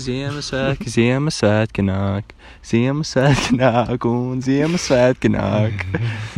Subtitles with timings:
[0.00, 2.30] Ziemassvētki, Ziemassvētki, Ziemassvētki nāk,
[2.64, 5.82] Ziemassvētki nāk un Ziemassvētki nāk.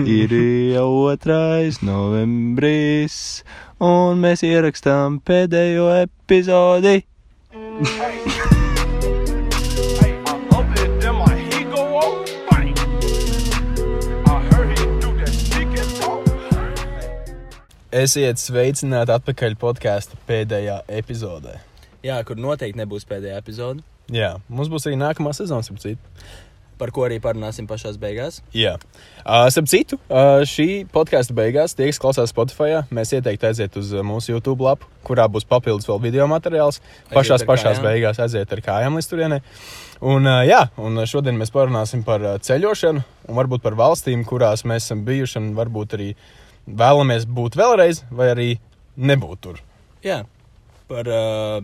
[0.03, 0.35] Ir
[0.75, 3.19] jau otrais novembris,
[3.79, 7.05] un mēs ierakstām pēdējo epizodi.
[17.95, 21.61] Esiet sveicināti atpakaļ podkāstu pēdējā epizodē.
[22.05, 23.81] Jā, kur noteikti nebūs pēdējā epizode,
[24.13, 26.01] Jā, mums būs arī nākamā sezona, ap citu.
[26.77, 28.41] par ko arī parunāsim pašā beigās.
[28.53, 28.75] Jā,
[29.23, 33.93] uh, ap citu, uh, šī podkāstu beigās, tie, kas klausās Spotify, mēs ieteiktu aiziet uz
[34.05, 36.81] mūsu YouTube lapu, kurā būs papildus vēl video materiāls.
[37.15, 37.81] Pašās kājām.
[37.87, 39.41] beigās aiziet ar kājām līdz turienei.
[40.03, 44.91] Un, uh, jā, un šodien mēs parunāsim par ceļošanu un varbūt par valstīm, kurās mēs
[44.91, 46.11] esam bijuši un varbūt arī
[46.67, 48.51] vēlamies būt vēlreiz, vai arī
[48.99, 49.63] nebūt tur.
[50.05, 50.25] Jā,
[50.91, 51.63] par uh,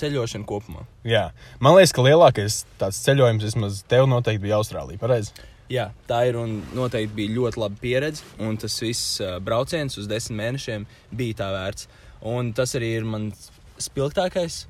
[0.00, 0.86] ceļošanu kopumā.
[1.06, 1.30] Jā.
[1.62, 5.00] Man liekas, ka lielākais tāds ceļojums vismaz tev noteikti bija Austrālija.
[5.00, 5.34] Pareizi?
[5.72, 8.24] Jā, tā ir un noteikti bija ļoti laba pieredze.
[8.42, 11.88] Un tas viss uh, brauciens uz desmit mēnešiem bija tā vērts.
[12.26, 13.50] Un tas arī ir mans
[13.82, 14.64] spilgtākais,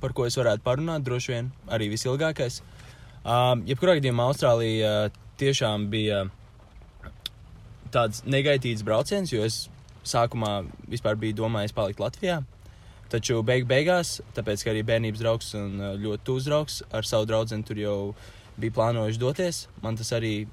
[0.00, 2.62] par ko es varētu parunāt, droši vien arī visilgākais.
[3.24, 6.24] Uh, jebkurā gadījumā Austrālija uh, tiešām bija
[7.92, 9.66] tāds negaitīgs brauciens, jo es
[10.08, 12.40] sākumā vispār biju domājis palikt Latvijā.
[13.08, 17.24] Taču beig beigās, tāpēc ka arī bērnības draugs un uh, ļoti tūs draugs ar savu
[17.28, 17.98] draugu tur jau
[18.60, 20.46] bija plānojuši doties, man tas arī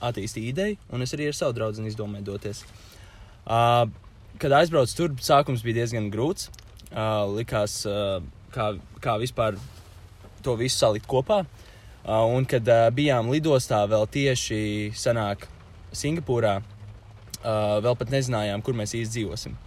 [0.00, 2.62] attīstīja ideju, un es arī ar savu draugu izdomāju doties.
[3.44, 3.90] Uh,
[4.40, 6.48] kad aizbraucu tur, sākums bija diezgan grūts.
[6.88, 8.22] Uh, likās, uh,
[8.54, 8.70] kā,
[9.04, 9.58] kā vispār
[10.44, 11.42] to visu salikt kopā.
[12.08, 14.60] Uh, un kad uh, bijām lidostā vēl tieši
[14.96, 15.44] senāk
[15.92, 19.58] Singapūrā, uh, vēl pat nezinājām, kur mēs īsti dzīvosim.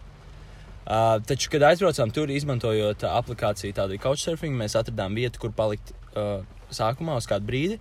[0.92, 5.94] Uh, taču, kad aizbraucām tur, izmantojot uh, aplikāciju tādu couchsurfing, mēs atradām vietu, kur palikt
[6.20, 7.78] uh, sākumā uz kādu brīdi.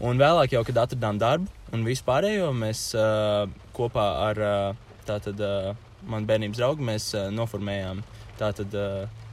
[0.00, 3.44] Un vēlāk, jau, kad atradām darbu un visu pārējo, mēs uh,
[3.76, 8.00] kopā ar uh, tātad, uh, manu bērnības draugu mēs, uh, noformējām
[8.40, 9.26] tātad, uh,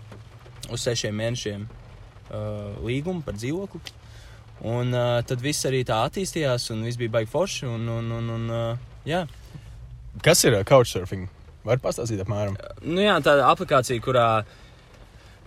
[0.72, 3.96] uz sešiem mēnešiem uh, līgumu par dzīvokli.
[4.68, 7.72] Un uh, tad viss arī tā attīstījās, un viss bija baigi forši.
[7.72, 9.24] Un, un, un, un, uh, jā.
[10.24, 11.32] Kas ir uh, couchsurfing?
[11.64, 12.58] Var pastāstīt apmēram?
[12.84, 14.28] Nu, jā, tāda aplikācija, kurā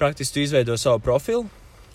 [0.01, 1.45] praktiski tu izveido savu profilu.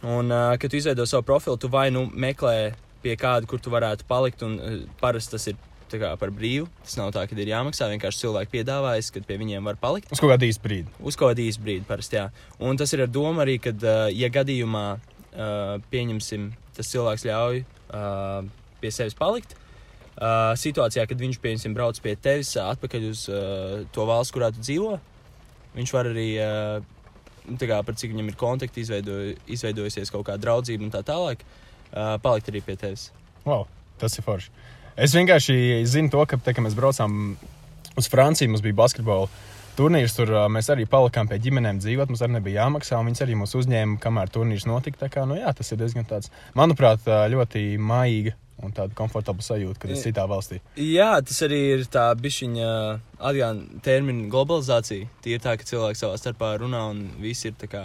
[0.01, 2.71] Un, kad tu izveido savu profilu, tu vai nu meklē
[3.01, 4.45] pie kāda, kur tu varētu palikt.
[4.45, 4.57] Un,
[5.01, 5.59] parasti tas ir
[5.91, 6.69] kā par brīvu.
[6.85, 7.89] Tas nav tā, ka ir jāmaksā.
[7.91, 10.11] Vienkārši cilvēki piedāvājas, kad pie viņiem var palikt.
[10.13, 10.93] Uz kādu īstu brīdi.
[11.03, 12.15] Uz kādu īsu brīdi, parasti.
[12.15, 12.29] Jā.
[12.63, 14.85] Un tas ir ar domu arī, ka, uh, ja gadījumā
[15.31, 17.61] pieņemsim, tas cilvēks ļauj
[18.81, 19.55] pie sevis palikt.
[20.21, 24.51] Uh, situācijā, kad viņš pieņemsim, brauc pie tevis uh, atpakaļ uz uh, to valsts, kurā
[24.53, 24.99] tu dzīvo,
[25.73, 29.15] viņš var arī, uh, kā, par cik viņam ir kontakti, izveido,
[29.49, 33.07] izveidojusies kaut kāda draudzība un tā tālāk, uh, palikt arī pie tevis.
[33.47, 33.65] Wow,
[33.97, 34.53] tas ir forši.
[35.01, 35.55] Es vienkārši
[35.89, 37.33] zinu to, ka, te, kad mēs braucām
[37.97, 39.25] uz Franciju, mums bija basketbola
[39.77, 40.13] turnīrs.
[40.19, 42.11] Tur mēs arī palikām pie ģimenēm dzīvot.
[42.11, 42.99] Mums arī nebija jāmaksā.
[42.99, 45.01] un Viņas arī mūs uzņēma, kamēr turnīrs notika.
[45.05, 48.35] Tā kā, nu, jā, tas ir diezgan tāds, manuprāt, ļoti maigi
[48.65, 50.61] un tāda komfortabla sajūta, kad esi citā valstī.
[50.79, 52.69] Jā, tas arī ir tā bišķiņa
[53.17, 55.09] atgādājuma termina globalizācija.
[55.25, 57.75] Tie ir tā, ka cilvēki savā starpā runā un visi ir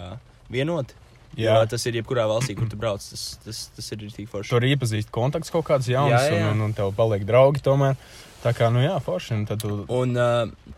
[0.53, 0.95] vienoti.
[1.37, 1.53] Jā.
[1.59, 1.65] Jā.
[1.69, 3.03] Tas ir jebkurā valstī, kur tu brauc.
[3.03, 4.49] Tas, tas, tas ir tik forši.
[4.53, 6.47] Tur iepazīst kontakts kaut kāds jauns, Jā, jā.
[6.47, 7.97] Un, un, un tev paliek draugi tomēr.
[8.41, 9.35] Tā kā, nu jā, forši.
[9.35, 10.73] Un tu, Un uh,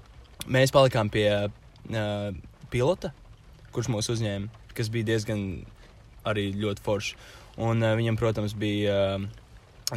[0.52, 2.30] mēs palikām pie uh,
[2.74, 3.14] pilota,
[3.76, 5.46] kurš mūs uzņēma, kas bija diezgan
[6.28, 7.16] arī ļoti forši.
[7.64, 9.30] Un uh, viņam, protams, bija uh,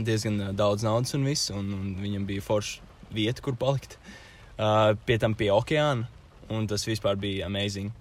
[0.00, 2.80] diezgan uh, daudz naudas un viss, un, un viņam bija forša
[3.12, 3.98] vieta, kur palikt.
[4.56, 6.08] Uh, pie tam pie okeāna,
[6.52, 7.92] un tas vispār bija amazing.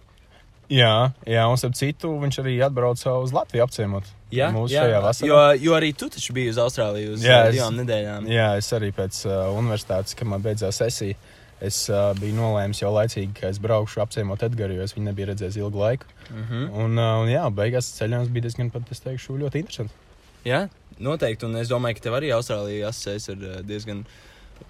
[0.72, 4.08] jā, jā, un starp citu, viņš arī atbrauca uz Latviju apciemot.
[4.32, 5.28] Jā, mūsu jā, šajā vasarā.
[5.28, 8.30] jo, jo arī tu taču biji uz Austrāliju uz Jā, divām nedēļām.
[8.32, 11.18] Jā, es arī pēc uh, universitātes, kad man beidzās sesija,
[11.62, 15.32] es uh, biju nolēmis jau laicīgi, ka es braukšu apciemot Edgars, jo es viņu nebiju
[15.34, 16.08] redzējis ilgu laiku.
[16.30, 16.70] Mm -hmm.
[16.86, 20.01] Un, uh, un jā, beigās ceļojums bija diezgan, pat, es teikšu, ļoti interesants.
[20.48, 20.66] Jā,
[21.02, 21.48] noteikti.
[21.48, 24.04] Un es domāju, ka tev arī Austrālijā asociēs ar uh, diezgan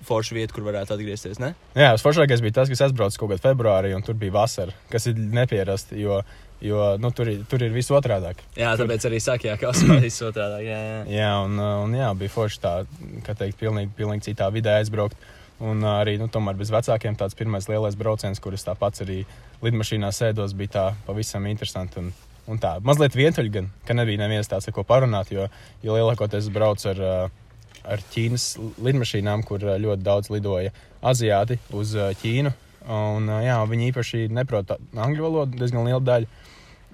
[0.08, 1.42] foršu vietu, kur varētu atgriezties.
[1.42, 1.52] Ne?
[1.76, 5.10] Jā, tas foršākais bija tas, kas aizbraucis kaut kādā februārī, un tur bija vasara, kas
[5.12, 6.22] ir nepierasti, jo,
[6.64, 8.40] jo nu, tur, ir, tur ir viss otrādāk.
[8.56, 10.64] Jā, tāpēc arī saka, jā, ka Austrālijas otrādi.
[10.70, 11.04] Jā, jā.
[11.18, 12.74] Jā, un, un jā, bija forši tā,
[13.28, 15.20] kā teikt, pilnīgi, pilnīgi citā vidē aizbraukt.
[15.62, 19.20] Un arī, nu, tomēr bez vecākiem tāds pirmais lielais brauciens, kurš tā pats arī
[19.62, 22.02] lidmašīnā sēdos, bija tā pavisam interesanti.
[22.02, 22.08] Un,
[22.52, 25.48] un tā mazliet vientuļi gan, ka nebija neviens tāds, ar ko parunāt, jo,
[25.86, 27.56] jo lielākoties es braucu ar, uh,
[27.88, 28.48] ar Ķīnas
[28.84, 32.54] lidmašīnām, kur uh, ļoti daudz lidoja aziāti uz uh, Ķīnu.
[32.92, 36.48] Un, jā, viņi īpaši neprot angļu valodu, diezgan liela daļa.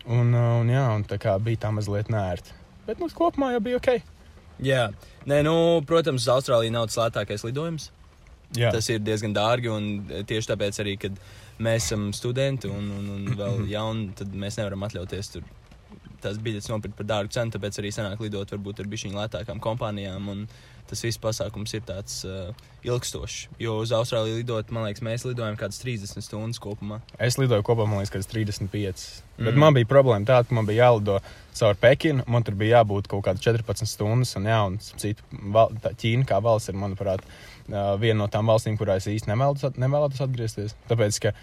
[0.08, 2.56] Un, un, jā, un tā kā bija tā mazliet nērti.
[2.88, 3.94] Bet nu, kopumā jau bija ok.
[4.64, 4.90] Jā,
[5.28, 7.90] Nē, nu, protams, uz Austrāliju nav tas lētākais lidojums.
[8.56, 9.68] Jā, Tas ir diezgan dārgi.
[9.68, 11.18] un Tieši tāpēc arī, kad
[11.60, 15.48] mēs esam studenti un, un, un vēl jauni, tad mēs nevaram atļauties tur
[16.24, 17.54] tās biļetes nopirkt par dārgu cenu.
[17.54, 20.30] Tāpēc arī sanāk lidot varbūt ar bišķiņu lētākām kompānijām.
[20.34, 20.46] Un
[20.88, 22.54] tas viss pasākums ir tāds uh,
[22.88, 23.50] ilgstošs.
[23.62, 27.02] Jo uz Austrāliju lidot, man liekas, mēs lidojam kādas 30 stundas kopumā.
[27.20, 29.04] es lidoju kopā, man liekas, kāds 35.
[29.38, 29.50] Mm.
[29.50, 31.20] Bet man bija problēma tāda, ka man bija jālido
[31.60, 32.24] caur Pekinu.
[32.32, 34.34] Man tur bija jābūt kaut kādas 14 stundas.
[34.40, 38.78] Un, jā, un citu, val, Ķīna kā valsts ir, manuprāt, ā, viena no tām valstīm,
[38.80, 40.76] kurās īsti nevēlos, nevēlos atgriezties.
[40.90, 41.34] Tāpēc, ka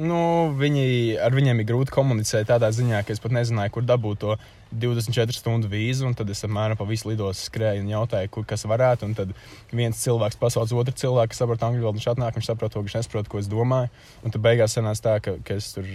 [0.00, 0.18] nu,
[0.58, 0.84] viņi,
[1.22, 4.36] ar viņiem ir grūti komunicēt tādā ziņā, ka es pat nezināju, kur dabūt to
[4.74, 6.10] 24 stundu vīzu.
[6.18, 9.08] Tad es apmēram pa visu lidos skrēju un jautāju, kur kas varētu.
[9.08, 9.34] Un tad
[9.72, 12.98] viens cilvēks pasauc otru cilvēku, kas saprot angļu valodu, viņš atnāk, viņš saprot to, viņš
[13.00, 13.92] nesaprot, ko es domāju.
[14.24, 15.88] Un tad beigās sanāca tā, ka, ka es tur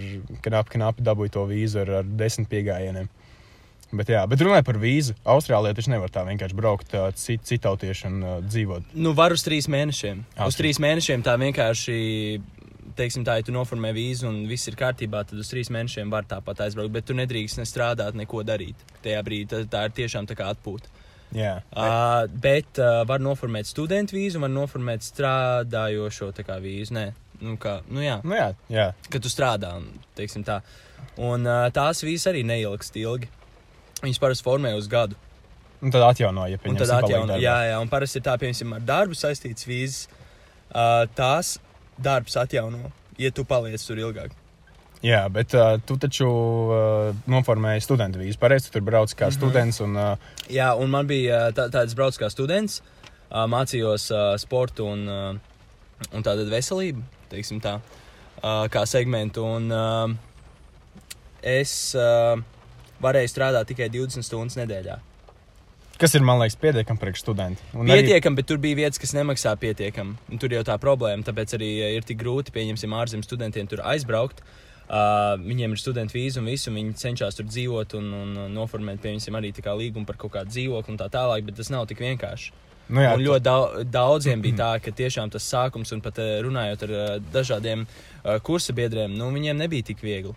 [0.46, 3.10] knapi, knapi dabūju to vīzu ar, ar desmit piegājieniem.
[3.90, 8.20] Bet, jā, bet runājot par vīzu, Austrālijā taču nevar tā vienkārši braukt, cit, citautieši un
[8.22, 8.92] uh, dzīvot.
[8.94, 10.22] Nu, var uz trīs mēnešiem.
[10.36, 11.96] Ah, Uz trīs mēnešiem tā vienkārši.
[13.00, 16.26] Teiksim, tā, ja tu noformē vīzu un viss ir kārtībā, tad uz trīs mēnešiem var
[16.28, 16.92] tāpat aizbraukt.
[16.94, 18.78] Bet tu nedrīkst ne strādāt, neko darīt.
[19.02, 20.90] Tajā brīdī tā, tā ir tiešām tā kā atpūta.
[21.34, 26.94] Jā, Uh, bet uh, var noformēt studentu vīzu, var noformēt strādājošo vīzu.
[26.96, 27.04] Nē,
[27.40, 28.88] nu, kā, nu jā, nu, jā, jā.
[29.10, 29.76] ka tu strādā.
[29.78, 29.86] Un,
[30.18, 30.60] teiksim, tā.
[31.16, 33.30] un uh, tās vīzas arī neilgst ilgi.
[34.00, 35.18] Viņas parasti formē uz gadu.
[35.80, 37.36] Un tad atjaunoja, ja Un tad atjauno.
[37.40, 40.08] Jā, jā, un parasti ir tā, piemēram, ar darbu saistītas vīzas.
[40.70, 41.56] Uh, tās
[41.98, 44.36] darbs atjauno, ja tu paliec tur ilgāk.
[45.02, 48.38] jā, bet uh, tu taču uh, noformēji studentu vīzu.
[48.38, 49.38] Pareizi, tu tur brauc kā mm -hmm.
[49.38, 49.80] students.
[49.80, 50.16] Un, uh,
[50.50, 52.82] Jā, un man bija tā, tāds brauc kā students,
[53.30, 55.36] uh, mācījos uh, sportu un, uh,
[56.12, 57.80] un tādu veselību, teiksim tā,
[58.42, 59.44] uh, kā segmentu.
[59.44, 60.10] Un, uh,
[61.42, 62.42] es uh,
[63.02, 64.98] varēju strādāt tikai 20 stundas nedēļā.
[66.00, 67.60] kas ir, man liekas, pietiekami priekš studenta.
[67.74, 70.16] Un arī- Pietiekami, bet tur bija vietas, kas nemaksā pietiekami.
[70.32, 74.40] Un Tur jau tā problēma, tāpēc arī ir tik grūti, pieņemsim, ārzemju studentiem tur aizbraukt.
[74.90, 78.98] Uh, viņiem ir studenta vīza un viss, un viņi cenšas tur dzīvot un, un, noformēt,
[78.98, 82.50] piemēram, arī līgumu par kaut kādu dzīvokli un tā tālāk, bet tas nav tik vienkārši.
[82.90, 86.82] Nu, jā, Un ļoti daudz, daudziem bija tā, ka tiešām tas sākums, un pat runājot
[86.88, 87.86] ar dažādiem
[88.42, 90.34] kursa biedriem, nu, viņiem nebija tik viegli.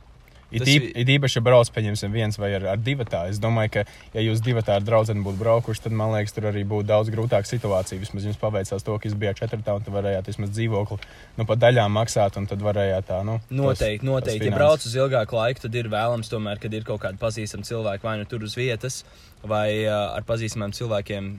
[0.61, 0.69] Tas
[1.03, 3.23] it īpaši, ja brauc pieņemsim viens vai ar, ar divatā.
[3.31, 3.83] Es domāju, ka,
[4.13, 7.49] ja jūs divatā ar draugu būtu braukuši, tad, man liekas, tur arī būtu daudz grūtāka
[7.49, 7.99] situācija.
[8.01, 10.99] Vismaz jums paveicās to, ka jūs bijāt četrtā un varējāt vismaz dzīvokli
[11.37, 13.39] nu, pa daļām maksāt, un tad varējāt tā, nu.
[13.49, 14.47] Noteikti, tos- noteikti.
[14.47, 17.67] tos Ja brauc uz ilgāku laiku, tad ir vēlams tomēr, kad ir kaut kādi pazīstami
[17.67, 19.03] cilvēki, vai nu tur uz vietas,
[19.43, 21.31] vai uh, ar pazīstamiem cilvēkiem.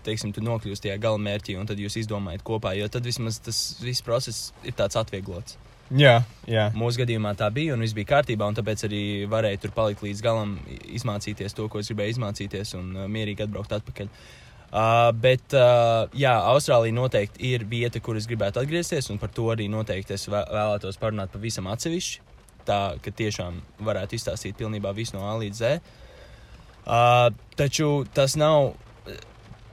[0.00, 4.00] Teiksim, tu nokļūsi tajā galamērķī, un tad jūs izdomājat kopā, jo tad vismaz tas viss
[4.00, 5.58] process ir tāds atvieglots.
[5.90, 6.68] Jā, jā.
[6.78, 10.20] Mūsu gadījumā tā bija, un viss bija kārtībā, un tāpēc arī varēja tur palikt līdz
[10.22, 10.52] galam,
[10.86, 14.10] izmācīties to, ko es gribēju izmācīties, un uh, mierīgi atbraukt atpakaļ.
[14.70, 19.48] Uh, bet, uh, jā, Austrālija noteikti ir vieta, kur es gribētu atgriezties, un par to
[19.50, 22.22] arī noteikti es vē- vēlētos parunāt pavisam atsevišķi.
[22.70, 25.80] Tā, ka tiešām varētu izstāstīt pilnībā visu no A līdz Z.
[26.86, 28.76] Uh, taču tas nav.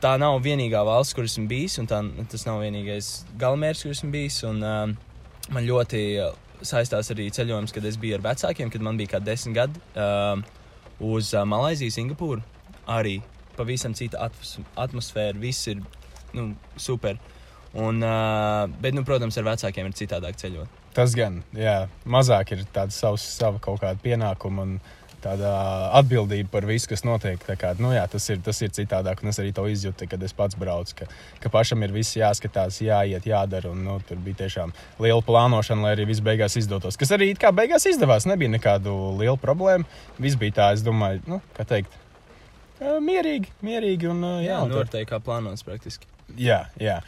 [0.02, 3.08] Tā nav vienīgā valsts, kur esmu bijis, un tā, tas nav vienīgais
[3.42, 4.44] galamērķis, kur esmu bijis.
[4.46, 5.07] Un, uh,
[5.54, 6.36] man ļoti uh,
[6.66, 10.42] saistās arī ceļojums, kad es biju ar vecākiem, kad man bija kā desmit gadi uh,
[11.04, 12.44] uz uh, Malaisiju, Singapūru.
[12.88, 13.20] Arī
[13.58, 15.82] pavisam cita atmos atmosfēra, viss ir
[16.38, 17.20] nu, super.
[17.78, 20.84] Un, uh, bet, nu, protams, ar vecākiem ir citādāk ceļot.
[20.98, 24.78] Tas gan, jā, mazāk ir tāda savs, sava kaut kāda pienākuma un
[25.24, 25.50] tāda
[25.98, 27.42] atbildība par visu, kas notiek.
[27.48, 30.24] Tā Kā, nu, jā, tas, ir, tas ir citādāk, un es arī to izjūtu, kad
[30.24, 30.96] es pats braucu.
[31.02, 31.08] Ka,
[31.44, 33.72] ka pašam ir viss jāskatās, jāiet, jādara.
[33.74, 36.98] Un, nu, tur bija tiešām liela plānošana, lai arī viss beigās izdotos.
[37.02, 38.28] Kas arī kā beigās izdevās.
[38.30, 39.86] Nebija nekādu lielu problēmu.
[40.22, 41.94] Viss bija tā, es domāju, nu, kā teikt,
[42.82, 44.10] mierīgi, mierīgi.
[44.12, 46.06] Un, jā, Jā, un tad- noteikti kā plānots praktiski.
[46.38, 47.00] Jā, jā.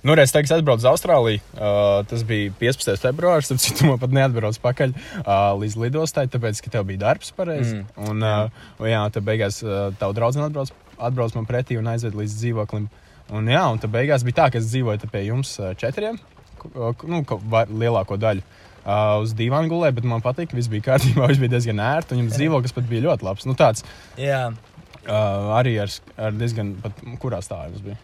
[0.00, 1.42] Nu, reiz tagad atbraucu uz Austrāliju.
[1.52, 2.96] Uh, tas bija 15.
[3.02, 3.50] februāris.
[3.50, 7.82] Tad citu man pat neatbraucu pakaļ uh, līdz lidostai, tāpēc, ka tev bija darbs pareizi.
[7.82, 8.08] Mm.
[8.08, 12.16] Un, uh, un, jā, tad beigās uh, tavu draugu atbrauc, atbrauc man pretī un aizved
[12.16, 12.88] līdz dzīvoklim.
[13.36, 16.16] Un, jā, un tad beigās bija tā, ka es dzīvoju pie jums uh, četriem,
[16.72, 17.22] uh, nu,
[17.68, 18.46] lielāko daļu.
[18.80, 22.16] Uh, uz divām gulēju, bet man patīk, ka viss bija kārtībā, viss bija diezgan ērti.
[22.16, 23.44] Un jums dzīvoklis pat bija ļoti labs.
[23.44, 23.84] Nu, tāds
[24.16, 24.46] Jā,
[25.04, 28.00] uh, arī ar, ar diezgan, pat, kurā stāvā jums bija?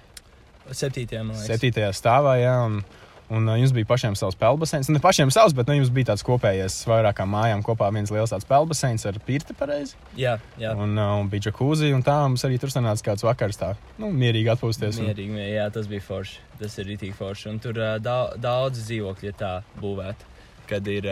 [0.73, 1.25] Septītajā.
[1.47, 2.55] Septītajā stāvā, jā.
[2.67, 2.81] Un,
[3.31, 4.89] un uh, jums bija pašiem savs peldbaseins.
[4.95, 8.47] Ne pašiem savs, bet nu, jums bija tāds kopējais vairākām mājām kopā viens liels tāds
[8.47, 9.97] peldbaseins ar pirti pareizi.
[10.19, 10.75] Jā, jā.
[10.79, 14.13] Un, uh, un bija džekūzi, un tā mums arī tur sanāca kāds vakars tā, nu,
[14.15, 15.01] mierīgi atpūsties.
[15.03, 16.39] Un, Mierīgi, mierīgi, jā, tas bija forši.
[16.63, 17.51] Tas ir rītīgi forši.
[17.51, 20.33] Un tur uh, da daudz dzīvokļu ir tā būvēti.
[20.67, 21.05] kad ir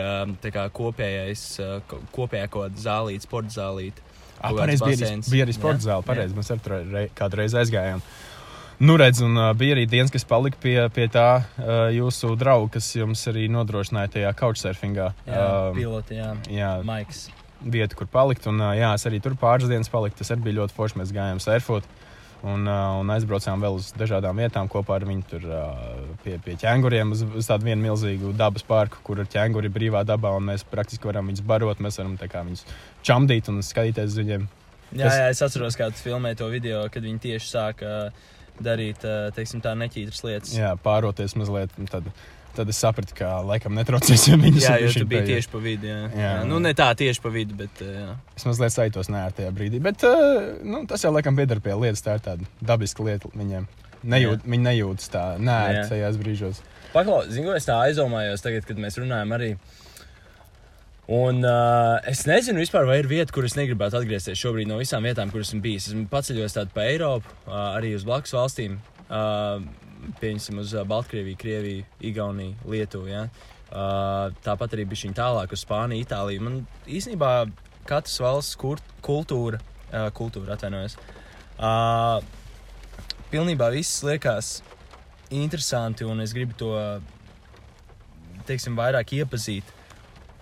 [0.43, 1.41] tā kā kopējais,
[1.87, 4.01] ko- kopējā kaut kāda zālīte, sporta zālīte.
[4.43, 6.01] Ah, kāds bija, arī- bija arī sporta Jā, zāle.
[6.03, 6.07] jā.
[6.09, 8.01] Pareizi, mēs ar to rei, kādu reizi aizgājām.
[8.79, 12.73] Nu, redz, un uh, bija arī dienas, kas palika pie, pie tā uh, jūsu drauga,
[12.73, 15.11] kas jums arī nodrošināja tajā couchsurfingā.
[15.29, 16.33] Jā, Um, piloti, jā.
[16.51, 17.29] jā, Maiks.
[17.63, 18.49] vietu, kur palikt.
[18.51, 20.19] Un, uh, jā, es arī tur pāris dienas paliku.
[20.19, 20.99] Tas arī bija ļoti forši.
[20.99, 21.87] Mēs gājām surfot
[22.43, 25.23] un, uh, un aizbraucām vēl uz dažādām vietām kopā ar viņu.
[25.31, 25.71] Tur uh,
[26.27, 30.35] pie, pie ķēnguriem uz, uz tādu vienu milzīgu dabas parku, kur ir ķēnguri brīvā dabā.
[30.35, 32.67] un Mēs praktiski varam viņus barot, mēs varam kā viņus
[33.07, 34.47] čamdīt un skatīties uz viņiem.
[34.95, 37.93] Jā, jā, es atceros, kā tu filmēji to video, kad viņi tieši sāka
[38.63, 40.55] darīt, ā, teiksim, tā neķītras lietas.
[40.55, 41.73] Jā, pāroties mazliet.
[41.91, 42.07] Tad,
[42.55, 44.67] tad es sapratu, ka laikam netraucēsim viņus.
[44.67, 45.89] jā un jo tu biji tieši pa vidu.
[45.91, 46.01] Jā.
[46.11, 46.19] Jā.
[46.23, 46.43] Jā.
[46.47, 48.11] Nu, ne tā tieši pa vidu, bet ā, jā.
[48.39, 49.81] Es mazliet sajūtos nē, tajā brīdī.
[49.83, 52.03] Bet uh, nu, tas jau laikam pieder pie lietas.
[52.05, 53.67] Tā ir tāda dabiska lieta viņiem.
[54.05, 55.85] Nejūt, viņi nejūtas tā, nē, Jā.
[55.89, 56.59] tajās brīžos.
[56.93, 59.55] Paklau, zinu, es tā aizdomājos tagad, kad mēs runājam arī.
[61.05, 65.05] Un uh, es nezinu, vispār, vai ir vieta, kur es negribētu atgriezties šobrīd no visām
[65.05, 65.91] vietām, kur esmu bijis.
[65.91, 68.79] Esmu paceļojis tādu pa Eiropu, uh, arī uz blakus valstīm.
[69.05, 69.61] Uh,
[70.17, 73.11] pieņemsim uz Baltkrieviju, Krieviju, Igauniju, Lietuvu.
[73.11, 73.27] Ja?
[73.69, 76.45] Uh, tāpat arī bija viņa tālāk uz Spāniju, Itāliju.
[76.47, 76.57] Man
[76.89, 77.31] īstenībā
[77.85, 80.97] katras valsts kultūra, uh, kultūra atvainojas.
[81.55, 82.17] Uh,
[83.29, 84.55] pilnībā viss liekas
[85.29, 86.73] interesanti, un es gribu to
[88.49, 89.74] teiksim, vairāk iepazīt.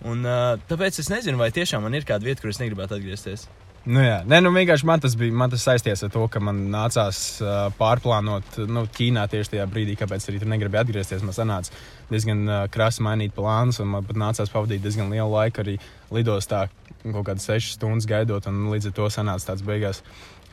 [0.03, 3.47] Un, uh, tāpēc es nezinu, vai tiešām man ir kāda vieta, kur es negribētu atgriezties.
[3.83, 6.61] Nu, jā, Nē, nu, vienkārši man tas bija man tas saistīts ar to, ka man
[6.71, 11.25] nācās uh, pārplānot nu, Ķīnā tieši tajā brīdī, kāpēc arī tur negribēju atgriezties.
[11.27, 11.75] Man sanāca
[12.07, 15.75] diezgan uh, krasi mainīt plānus, un man pat nācās pavadīt diezgan lielu laiku arī
[16.15, 16.69] lidostā,
[17.03, 19.99] kaut kādas sešas stundas gaidot, un līdz ar to sanāca tāds beigās.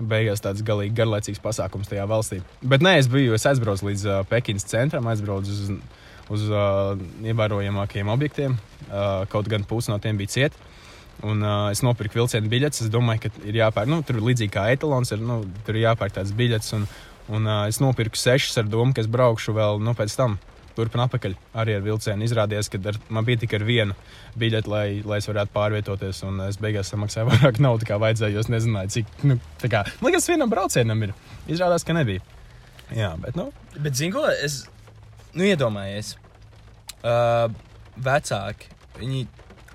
[0.00, 2.40] Beigās tāds galīgi garlaicīgs pasākums tajā valstī.
[2.64, 5.74] Bet nē, es biju, es aizbraucu līdz uh, Pekinas centram, aizbraucu uz,
[6.30, 8.56] uz uh, ievērojamākajiem objektiem.
[8.86, 10.68] Uh, kaut gan pusi no tiem bija cieti.
[11.26, 12.86] Un, uh, es nopirku vilcienu biļetes.
[12.86, 16.16] Es domāju, ka ir jāpērk, nu, tur līdzīgi kā etalons, ir, nu, tur ir jāpērk
[16.16, 16.72] tādas biļetes.
[16.78, 16.86] Un,
[17.36, 20.38] un uh, es nopirku sešas ar domu, ka es braukšu vēl nu, pēc tam.
[20.70, 22.24] Turpināt atpakaļ arī ar vilcienu.
[22.24, 23.96] Izrādījās, ka ar, man bija tikai viena
[24.38, 26.22] biļete, lai, lai es varētu pārvietoties.
[26.28, 28.44] Un es beigās samaksāju vairāk naudas, kā vajadzēja.
[28.44, 29.16] Es nezināju, cik.
[29.26, 31.16] Nu, kā, man liekas, vienam braucienam ir.
[31.50, 32.22] Izrādās, ka nebija.
[32.94, 34.64] Jā, bet, nu, Bet, zinu, ko es
[35.34, 36.16] nu, iedomājies.
[37.00, 37.48] Uh,
[38.00, 38.68] vecāki,
[38.98, 39.24] viņi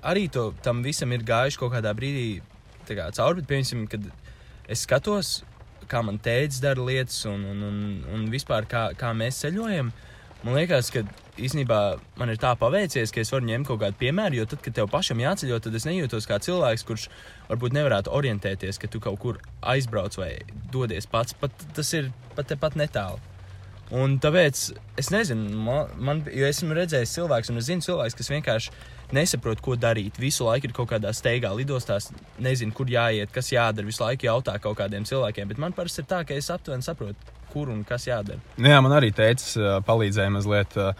[0.06, 2.40] arī to, tam visam ir gājuši kaut kādā brīdī
[2.86, 3.42] kā, cauri.
[3.42, 4.06] Bet, piemēram, kad
[4.70, 5.40] es skatos,
[5.90, 7.80] kā man tēvs dara lietas un, un, un,
[8.14, 9.92] un vispār kā, kā mēs ceļojam,
[10.46, 11.02] man liekas, ka
[11.42, 11.80] īsnībā
[12.20, 14.40] man ir tā paveicies, ka es varu ņemt kaut kādu piemēru.
[14.40, 17.08] Jo tad, kad tev pašam jāceļo, tad es nejūtos kā cilvēks, kurš
[17.50, 19.40] varbūt nevarētu orientēties, ka tu kaut kur
[19.74, 20.32] aizbrauc vai
[20.72, 21.36] dodies pats.
[21.38, 23.20] Pat, tas ir pat tepat netālu.
[23.94, 24.60] Un tāpēc
[24.98, 28.72] es nezinu, man, man, jo esmu redzējis cilvēku, un es zinu cilvēku, kas vienkārši
[29.14, 30.18] nesaprot, ko darīt.
[30.18, 32.10] Visu laiku ir kaut kādā steigā lidostās,
[32.42, 33.86] nezinu, kur jāiet, kas jādara.
[33.86, 37.36] Visu laiku jautā kaut kādiem cilvēkiem, bet man parasti ir tā, ka es aptuveni saprotu,
[37.52, 38.42] kur un kas jādara.
[38.58, 40.90] Nu Jā, man arī teica, palīdzēja mazliet, ā,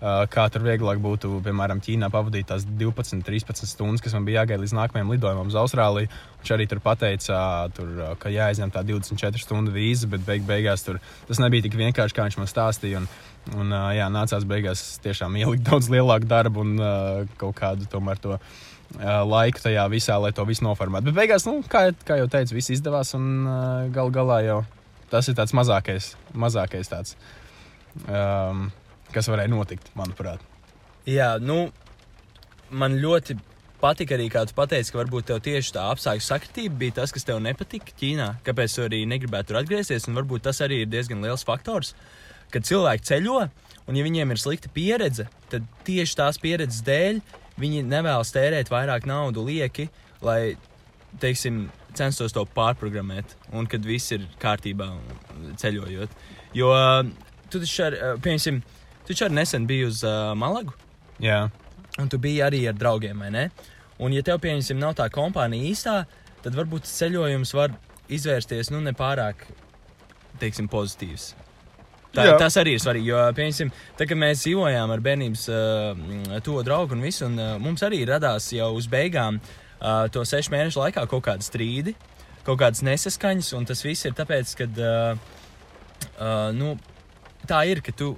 [0.00, 4.62] kā tur vieglāk būtu, piemēram, Ķīnā pavadīt tās 12, 13 stundas, kas man bija jāgaida
[4.62, 6.10] līdz nākamajam lidojumam uz Austrāliju.
[6.42, 7.38] Viņš arī tur pateica,
[7.76, 12.16] tur, ka jāizņem tā 24 stundu vīza, bet beig beigās tur tas nebija tik vienkārši,
[12.16, 13.02] kā viņš man stāstīja.
[13.02, 13.10] Un,
[13.56, 16.78] un, jā, nācās beigās tiešām ielikt daudz lielāku darbu un
[17.40, 18.38] kaut kādu tomēr to.
[18.96, 21.08] Laiku tajā visā, lai to visu noformētu.
[21.08, 23.16] Bet beigās, nu, kā, kā jau teicu, viss izdevās.
[23.18, 24.60] Un gal galā jau
[25.10, 27.16] tas ir tāds mazākais, mazākais tāds,
[28.06, 28.68] um,
[29.16, 30.44] kas varēja notikt, manuprāt.
[31.08, 31.66] Jā, nu,
[32.70, 33.38] man ļoti
[33.80, 37.26] patika arī, kā tu pateici, ka varbūt tev tieši tā apstākļu sakritība bija tas, kas
[37.28, 38.28] tev nepatika Ķīnā.
[38.46, 40.08] Kāpēc tu arī negribētu tur atgriezties?
[40.10, 41.94] Un varbūt tas arī ir diezgan liels faktors,
[42.54, 43.40] kad cilvēki ceļo,
[43.86, 47.20] un ja viņiem ir slikta pieredze, tad tieši tās pieredzes dēļ
[47.60, 49.88] viņi nevēlas tērēt vairāk naudu lieki,
[50.24, 50.56] lai,
[51.22, 54.90] teiksim, censtos to pārprogrammēt, un kad viss ir kārtībā
[55.60, 56.12] ceļojot.
[56.56, 56.72] Jo
[57.52, 58.60] tu taču, ar, piemēram,
[59.06, 60.74] tu arī nesen biji uz uh, Malagu.
[61.22, 61.46] Jā,
[61.96, 63.48] Un tu biji arī ar draugiem, vai ne?
[64.04, 65.96] Un, ja tev, pieņemsim, nav tā kompānija īstā,
[66.44, 67.72] tad varbūt ceļojums var
[68.12, 69.46] izvērsties nu, nepārāk,
[70.40, 71.30] teiksim, pozitīvs.
[72.16, 72.34] Tā, Jā.
[72.40, 77.04] tas arī ir svarīgi, jo, piemēram, kad mēs dzīvojām ar bērnības uh, to draugu un
[77.04, 81.26] visu, un uh, mums arī radās jau uz beigām uh, to sešu mēnešu laikā kaut
[81.28, 81.96] kādi strīdi,
[82.46, 85.42] kaut kādas nesaskaņas, un tas viss ir tāpēc, ka, uh,
[86.14, 86.72] uh, nu,
[87.48, 88.14] tā ir, ka tu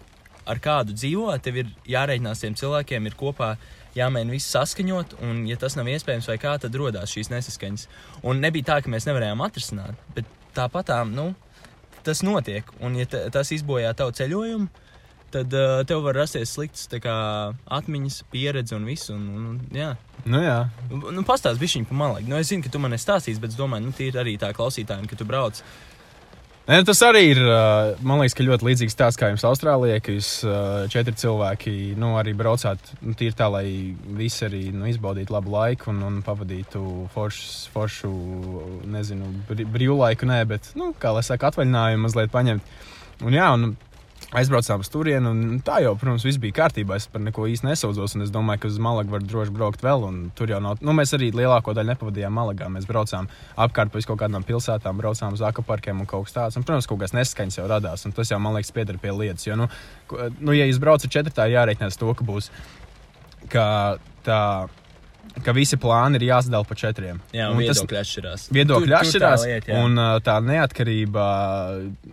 [0.48, 3.52] ar kādu dzīvo, tev ir jārēķinās tiem cilvēkiem, ir kopā
[3.98, 7.86] jāmēģina viss saskaņot, un, ja tas nav iespējams, vai kā, tad radās šīs nesaskaņas.
[8.28, 11.30] Un nebija tā, ka mēs nevarējām atrisināt, bet tāpatām, nu,
[12.06, 12.68] tas notiek.
[12.80, 14.68] Un, ja ta- tas izbojā tavu ceļojumu,
[15.34, 17.16] tad uh, tev var rasties sliktas kā,
[17.78, 19.10] atmiņas, pieredze un viss.
[19.12, 19.90] Un, un, un, jā.
[20.24, 20.60] Nu, jā.
[20.88, 22.30] Nu, Pastāstiet, bija viņa pamalīgi.
[22.32, 24.54] Nu, es zinu, ka tu man esi stāstījis, bet es domāju, nu, ir arī tā
[24.56, 25.60] klausītājiem, ka tu brauc.
[26.68, 27.38] Nē, tas arī ir.
[28.04, 30.28] Man liekas, ka ļoti līdzīgs stāsts kā jums Austrālijā, ka jūs
[30.92, 33.64] četri cilvēki nu, arī braucāt nu, tīri tā, lai
[34.18, 36.82] visi arī nu, izbaudītu labu laiku un, un pavadītu
[37.14, 38.12] foršus, foršu,
[38.84, 42.76] nezinu, brī- brīvlaiku, nē, bet, nu, kā lai saka, atvaļinājumu mazliet paņemt.
[43.24, 43.72] Un, jā, un
[44.36, 46.98] aizbraucām uz turieni, un tā jau, protams, viss bija kārtībā.
[47.00, 50.04] Es par neko īsti nesaudzos, un es domāju, ka uz Malagu var droši braukt vēl.
[50.36, 50.82] Tur jau nav.
[50.84, 52.68] Nu, mēs arī lielāko daļu nepavadījām Malagā.
[52.72, 56.58] Mēs braucām apkārt pa kaut kādām pilsētām, braucām uz akaparkiem un kaut kas tāds.
[56.60, 59.48] Un, protams, kaut kas neskaņas jau radās, un tas jau, man liekas, pieder pie lietas.
[59.48, 59.70] Jo, nu,
[60.40, 62.52] nu, ja jūs braucat četri, tā jāreikinās to, ka būs
[63.52, 63.64] ka
[64.26, 64.42] tā.
[65.44, 67.20] Ka visi plāni ir jāsadala pa četriem.
[67.32, 68.46] Jā, Un un tas- viedokļi atšķirās.
[68.50, 69.84] Viedokļi Tur- tur tā atšķirās, lieta, jā.
[69.84, 69.94] un
[70.24, 71.24] tā neatkarība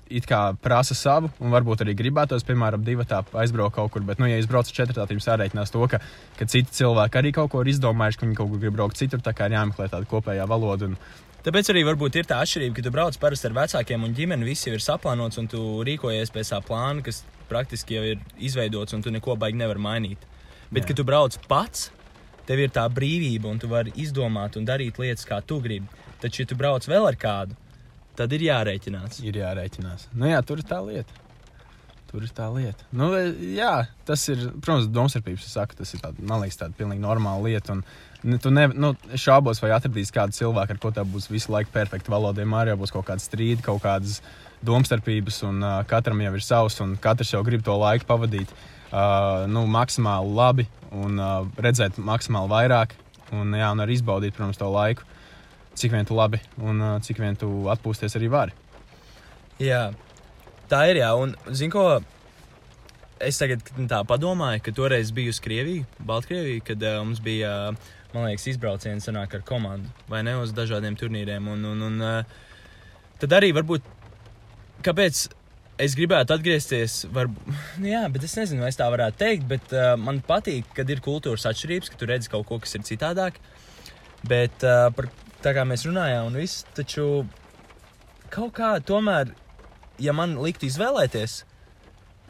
[0.10, 4.02] it kā prasa savu, un varbūt arī gribētos, piemēram, divi tā aizbraukt kaut kur.
[4.02, 6.00] Bet, nu, ja jūs braucat četri, tad jums jārēķinās to, ka,
[6.38, 9.20] ka citi cilvēki arī kaut ko ir izdomājuši, ka viņi kaut kur grib braukt citur.
[9.26, 10.86] Tā kā ir jāmeklē tāda kopējā valoda.
[10.92, 10.98] Un,
[11.46, 14.66] Tāpēc arī varbūt ir tā atšķirība, ka tu brauc parasti ar vecākiem un ģimeni, viss
[14.66, 19.04] jau ir saplānots, un tu rīkojies pēc tā plāna, kas praktiski jau ir izveidots, un
[19.06, 20.18] tu neko baigi nevar mainīt.
[20.74, 20.88] Bet, Jā.
[20.88, 21.92] kad tu brauc pats,
[22.48, 25.90] tev ir tā brīvība, un tu vari izdomāt un darīt lietas, kā tu gribi.
[26.22, 27.58] Taču, ja tu brauc vēl ar kādu,
[28.18, 29.22] tad ir jārēķinās.
[29.26, 30.10] ir jārēķinās.
[30.14, 31.22] Nu, jā, tur ir tā lieta.
[32.12, 32.86] Tur ir tā lieta.
[32.96, 33.10] Nu,
[33.58, 35.48] jā, tas ir, protams, domstarpības.
[35.50, 37.76] Es saku, tas ir tāda, man liekas, tāda pilnīgi normāla lieta.
[37.76, 41.74] Un, tu ne, nu, šaubos, vai atradīs kādu cilvēku, ar ko tev būs visu laiku
[41.74, 42.40] perfekta valoda.
[42.40, 44.22] Vienmēr jau būs kaut kāda strīda, kaut kādas
[44.66, 48.64] domstarpības, un uh, katram jau ir savs, un katrs jau grib to laiku pavadīt uh,
[49.52, 52.96] nu, maksimāli labi un uh, redzēt maksimāli vairāk.
[53.36, 55.06] Un, jā, un arī izbaudīt, protams, to laiku,
[55.76, 58.56] cik vien tu labi un uh, cik vien tu atpūsties arī vari.
[59.62, 59.90] Jā,
[60.72, 61.02] tā ir.
[61.02, 61.86] Jā, un zinu, ko
[63.24, 67.94] es tagad tā padomāju, ka toreiz biju uz Krieviju, Baltkrieviju, kad uh, mums bija, uh,
[68.16, 71.48] liekas, izbrauciens ar komandu vai ne uz dažādiem turnīriem.
[71.52, 72.54] Un, un, un, uh,
[73.20, 73.88] tad arī varbūt,
[74.86, 75.26] kāpēc
[75.82, 77.30] es gribētu atgriezties, var,
[77.82, 80.90] nu jā, bet es nezinu, vai es tā varētu teikt, bet uh, man patīk, kad
[80.92, 83.40] ir kultūras atšķirības, ka tu redzi kaut ko, kas ir citādāk.
[84.26, 85.10] Bet uh, par,
[85.44, 87.26] tā kā mēs runājām, un viss, taču
[88.34, 89.34] kaut kā tomēr,
[90.02, 91.44] ja man liktu izvēlēties,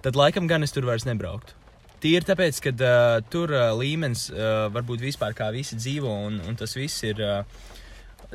[0.06, 1.56] tad laikam gan es tur vairs nebrauktu.
[2.04, 6.58] Tīri tāpēc, ka uh, tur uh, līmenis uh, varbūt vispār kā visi dzīvo, un, un
[6.60, 7.70] tas viss ir uh,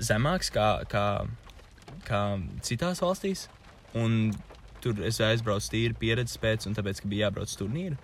[0.00, 1.04] zemāks kā, kā,
[2.06, 2.22] kā
[2.66, 3.48] citās valstīs.
[3.98, 4.30] Un
[4.84, 7.98] tur es aizbraucu tīri pieredzes pēc, un tāpēc, ka bija jābrauc uz turnīru.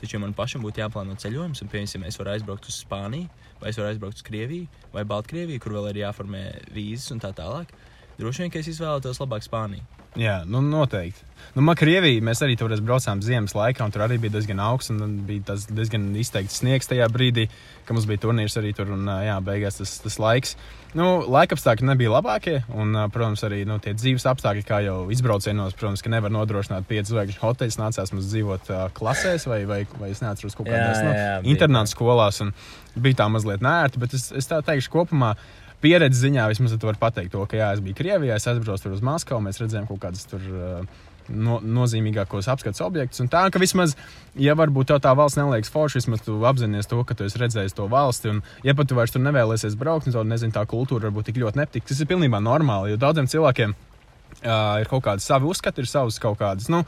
[0.00, 3.28] Taču, ja man pašam būtu jāplāno ceļojums, un, piemēram, es varu aizbraukt uz Spāniju,
[3.60, 7.34] vai es varu aizbraukt uz Krieviju, vai Baltkrieviju, kur vēl ir jāformē vīzes un tā
[7.36, 7.74] tālāk,
[8.20, 9.86] droši vien, ka es izvēlētos labāk Spāniju.
[10.18, 11.22] Jā, nu noteikti.
[11.54, 14.90] Nu, man Krievija, mēs arī tur braucām ziemas laikā, un tur arī bija diezgan augsts,
[14.92, 17.46] un bija tas diezgan izteikts sniegs tajā brīdī,
[17.86, 20.56] kad mums bija turnīrs arī tur, un jā, beigās tas, tas laiks.
[20.98, 25.78] Nu, laika apstākļi nebija labākie, un, protams, arī nu, tie dzīves apstākļi, kā jau izbraucienos,
[25.78, 27.78] protams, ka nevar nodrošināt pieci zvaigžņu hoteļus.
[27.78, 31.14] Nācās mums dzīvot uh, klasēs, vai, vai, vai es neatceros kaut kādās nu,
[31.54, 32.50] internāta skolās, un
[32.98, 35.36] bija tā mazliet nērti, bet es, es tā teikšu kopumā.
[35.80, 38.96] Pieredzes ziņā vismaz tu vari pateikt, to, ka jā, es biju Krievijā, es aizbraucu tur
[38.96, 40.98] uz Maskavu, mēs redzējām kaut kādas tur uh,
[41.32, 43.22] no, nozīmīgākos apskates objektus.
[43.22, 43.94] Un tā, ka vismaz,
[44.38, 47.76] ja varbūt tev tā valsts neliekas forša, vismaz tu apzinājies to, ka tu esi redzējis
[47.78, 48.34] to valsti.
[48.34, 51.62] Un, ja pat tu vairs tur nevēlies braukt, tad, nezinu, tā kultūra varbūt tik ļoti
[51.62, 51.86] nepatīk.
[51.88, 56.20] Tas ir pilnībā normāli, jo daudziem cilvēkiem uh, ir kaut kādi savi uzskati, ir savas
[56.22, 56.70] kaut kādas.
[56.72, 56.84] Nu,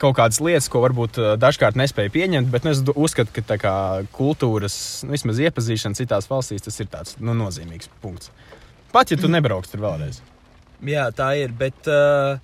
[0.00, 3.58] Kaut kādas lietas, ko varbūt uh, dažkārt nespēja pieņemt, bet nu, es uzskatu, ka tā
[3.60, 3.74] kā
[4.16, 8.32] kultūras, nu, vismaz iepazīšana citās valstīs, tas ir tāds nu, nozīmīgs punkts.
[8.94, 10.22] Pat ja tu nebrauks tur vēlreiz.
[10.88, 12.40] Jā, tā ir, bet uh,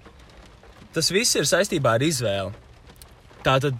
[0.92, 2.52] tas viss ir saistībā ar izvēli.
[3.46, 3.78] Tātad,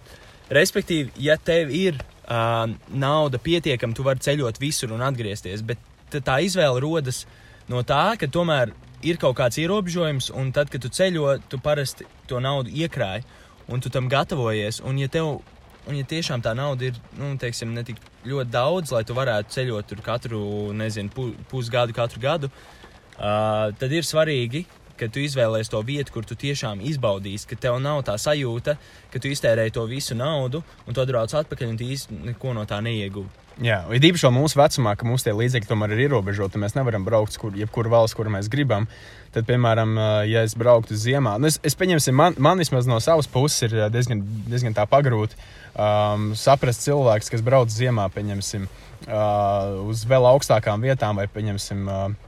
[0.57, 5.83] respektīvi, ja tev ir uh, nauda pietiekama, tu vari ceļot visur un atgriezties, bet
[6.17, 7.27] tā izvēle rodas
[7.69, 8.73] no tā, ka tomēr
[9.07, 13.27] ir kaut kāds ierobežojums, un tad, kad tu ceļo, tu parasti to naudu iekrāji,
[13.69, 14.83] un tu tam gatavojies.
[14.87, 15.39] Un, ja tev
[15.87, 19.55] Un, ja tiešām tā nauda ir nu, teiksim, ne tik ļoti daudz, lai tu varētu
[19.55, 20.41] ceļot tur katru,
[20.75, 24.65] nezinu, pu, pusgadu, katru gadu, uh, tad ir svarīgi,
[24.99, 28.77] ka tu izvēlēsies to vietu, kur tu tiešām izbaudīsi, ka tev nav tā sajūta,
[29.13, 32.81] ka tu iztērēji to visu naudu, un tu atbrauc atpakaļ un īsti neko no tā
[32.85, 33.47] neieguvi.
[33.57, 36.61] Jā, ir īpaši mūsu vecumā, ka tie līdzekļi tomēr ir ierobežoti.
[36.61, 38.85] Mēs nevaram braukt uz kur, jebkuru valsts, kur mēs gribam.
[39.33, 39.95] Tad, piemēram,
[40.29, 43.89] ja es brauktu ziemā, nu es, es pieņemsim, man, man vismaz no savas puses ir
[43.93, 45.37] diezgan, diezgan tā pagrūti
[45.77, 48.69] um, saprast cilvēks, kas brauc ziemā, pieņemsim,
[49.09, 52.26] uh, uz vēl augstākām vietām vai, pieņemsim, uh,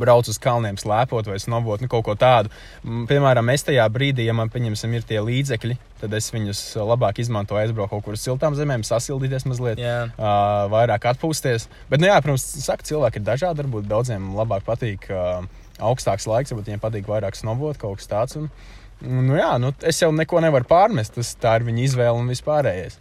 [0.00, 2.52] brauc uz kalniem, slēpot vai snobot, nu, kaut ko tādu.
[2.84, 7.62] Piemēram, es tajā brīdī, ja man pieņemsim, ir tie līdzekļi, tad es viņus labāk izmantoju,
[7.64, 9.98] aizbraucu kaut kur uz siltām zemēm, sasildīties mazliet, Jā.
[10.12, 11.68] uh, vairāk atpūsties.
[11.90, 13.64] Bet, nu, jā, protams, saka, cilvēki ir dažādi.
[13.64, 15.46] Varbūt daudziem labāk patīk uh,
[15.82, 18.40] augstāks laiks, varbūt viņiem patīk vairāk snobot, kaut kas tāds.
[18.40, 18.50] Un,
[19.02, 21.16] nu, jā, nu, es jau neko nevaru pārmest.
[21.16, 23.00] Tas, tā ir viņa izvēle un vispārējais.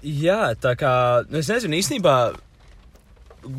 [0.00, 0.92] Jā, tā kā
[1.28, 2.14] nu, es nezinu, īstenībā,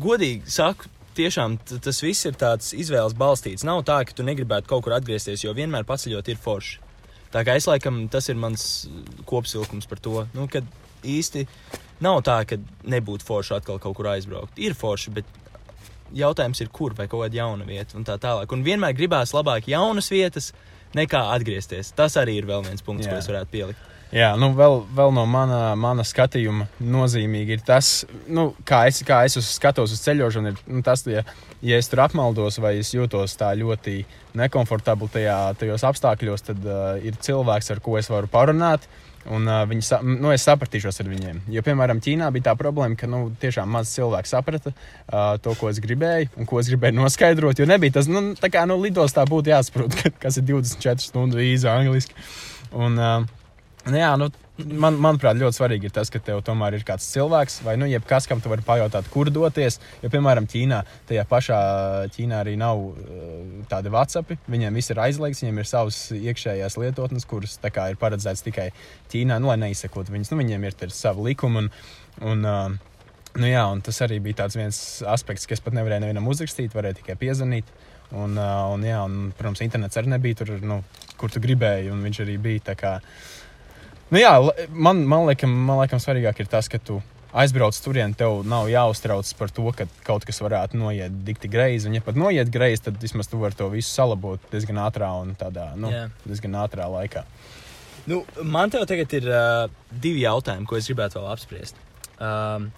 [0.02, 3.66] godīgi saku, tiešām tas viss ir tāds izvēles balstīts.
[3.68, 6.80] Nav tā, ka tu negribētu kaut kur atgriezties, jo vienmēr paceļot ir forši.
[7.32, 8.64] Tā kā es laikam, tas ir mans
[9.28, 10.60] kopsavilkums par to, nu, ka
[11.08, 11.46] īsti
[12.04, 12.58] nav tā, ka
[12.92, 14.58] nebūtu forši atkal kaut kur aizbraukt.
[14.60, 15.38] Ir forši, bet
[16.16, 18.52] jautājums ir, kur vai kaut kāda jauna vieta un tā tālāk.
[18.52, 20.52] Un vienmēr gribās labāk jaunas vietas
[20.96, 21.94] nekā atgriezties.
[21.96, 23.14] Tas arī ir vēl viens punkts, Jā.
[23.14, 23.88] ko es varētu pielikt.
[24.12, 29.22] Jā, nu vēl, vēl no mana, mana skatījuma nozīmīgi ir tas, nu, kā, es, kā
[29.24, 30.52] es uz, skatos uz ceļošanu.
[30.52, 31.22] Ir, nu, tas, ja,
[31.64, 34.02] ja es tur apmaldos vai es jūtos tā ļoti
[34.36, 38.84] nekomfortabli tajā, tajos apstākļos, tad uh, ir cilvēks, ar ko es varu parunāt.
[39.32, 41.40] Un, uh, viņi, nu, es sapratīšos ar viņiem.
[41.54, 45.72] Jo, piemēram, Ķīnā bija tā problēma, ka nu, tiešām maz cilvēku saprata uh, to, ko
[45.72, 47.62] es gribēju, un ko es gribēju noskaidrot.
[47.62, 51.38] Jo nebija tas, nu, tā kā nu, lidostā būtu jāsaprot, ka- kas ir 24 stundu
[51.40, 52.18] vīza angliski.
[52.74, 53.38] Un, uh,
[53.90, 54.28] jā, nu,
[54.78, 58.28] man, manuprāt, ļoti svarīgi ir tas, ka tev tomēr ir kāds cilvēks, vai nu, jebkas,
[58.30, 59.80] kam tu vari pajautāt, kur doties.
[60.04, 61.58] Jo, piemēram, Ķīnā, tajā pašā
[62.14, 62.94] Ķīnā arī nav uh,
[63.70, 64.36] tādi WhatsApp.
[64.52, 68.70] Viņiem viss ir aizliegts, viņiem ir savas iekšējās lietotnes, kuras kā ir paredzētas tikai
[69.10, 70.30] Ķīnā, nu, lai neizsekot viņus.
[70.30, 71.64] Nu, viņiem ir savi likumi.
[71.64, 71.70] Un,
[72.22, 72.98] un, uh,
[73.34, 77.18] nu, jā, un tas arī bija viens aspekts, kas pat nevarēja nevienam uzrakstīt, varēja tikai
[77.18, 77.74] piezvanīt.
[78.12, 80.82] Un, uh, un, jā, un, protams, internets arī nebija tur, nu,
[81.16, 82.74] kur tu gribēji, un viņš arī bija.
[82.76, 82.98] kā,
[84.12, 84.32] Nu, jā,
[84.68, 86.98] man, man, liekas, man liekas, svarīgāk ir tas, ka tu
[87.32, 91.88] aizbrauc turien, tev nav jāuztrauc par to, ka kaut kas varētu noiet dikti greizi.
[91.88, 95.32] Un, ja pat noiet greizi, tad vismaz tu vari to visu salabot diezgan ātrā un
[95.40, 96.04] tādā nu, Jā.
[96.26, 97.24] diezgan ātrā laikā.
[98.10, 99.64] Nu, man te tagad ir uh,
[100.04, 101.80] divi jautājumi, ko es gribētu vēl apspriest.
[102.20, 102.68] Um,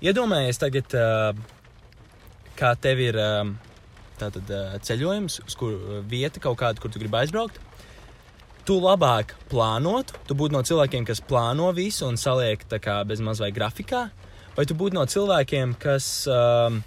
[0.00, 3.56] iedomājies, tagad, uh, kā tev ir um,
[4.16, 5.76] tātad, uh, ceļojums, uz kur
[6.08, 7.60] vieta kaut kāda, kur tu gribi aizbraukt.
[8.68, 13.22] Tu labāk plānotu, tu būtu no cilvēkiem, kas plāno visu un saliek tā kā bez
[13.24, 14.02] mazliet grafikā,
[14.58, 16.82] vai tu būtu no cilvēkiem, kas, um,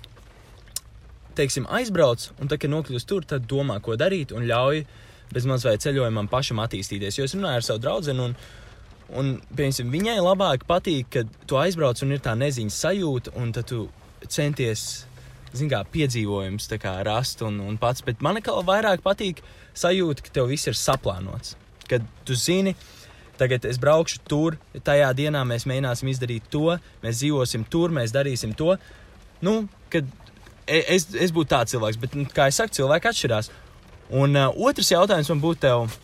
[1.40, 4.84] teiksim, aizbrauc un tā, kad nokļūst tur, tad domā, ko darīt un ļauj
[5.34, 7.18] bez mazliet ceļojumam pašam attīstīties.
[7.18, 8.36] Jo es runāju ar savu draugu, un,
[9.18, 13.72] un piemēram, viņai labāk patīk, kad tu aizbrauc un ir tā neziņas sajūta, un tad
[13.74, 13.88] tu
[14.28, 15.08] centies.
[15.58, 19.42] Zin kā piedzīvojums tā kā rast un, un pats, bet man kā vairāk patīk
[19.74, 21.58] sajūta, ka tev viss ir saplānots.
[21.92, 22.74] Kad tu zini,
[23.40, 28.56] tagad es braukšu tur, tajā dienā mēs mēģināsim izdarīt to, mēs dzīvosim tur, mēs darīsim
[28.58, 28.76] to.
[29.44, 30.08] Nu, kad
[30.68, 33.52] e- es, es būtu tāds cilvēks, bet, nu, kā jau teicu, cilvēki atšķirās.
[34.22, 35.98] Un uh, otrs jautājums man būtu tev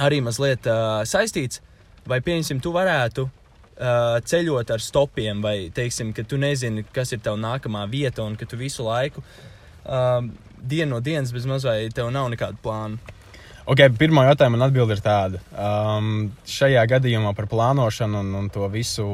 [0.00, 1.60] arī mazliet uh, saistīts,
[2.08, 7.20] vai, pieņemsim, tu varētu uh, ceļot ar stopiem, vai, teiksim, ka tu nezini, kas ir
[7.24, 10.24] tava nākamā vieta, un ka tu visu laiku uh,
[10.62, 13.18] dienu no dienas bez mazliet tev nav nekādu plānu.
[13.62, 15.38] Okay, pirmā jautājuma man atbild ir tāda.
[15.54, 19.06] Um, šajā gadījumā par plānošanu un, un to visu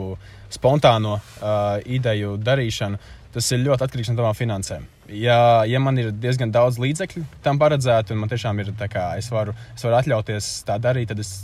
[0.48, 3.00] spontāno uh, ideju darīšanu,
[3.34, 4.86] tas ir ļoti atkarīgs no tavām finansēm.
[5.12, 9.04] Ja, ja man ir diezgan daudz līdzekļu tam paredzētu, un man tiešām ir tā, kā
[9.20, 11.34] es varu, es varu atļauties tā darīt, tad es